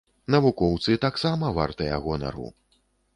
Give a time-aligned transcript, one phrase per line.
[0.35, 2.47] Навукоўцы таксама вартыя гонару.